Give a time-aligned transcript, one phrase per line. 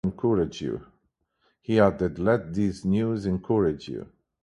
[1.61, 4.07] He added, Let this news encourage you!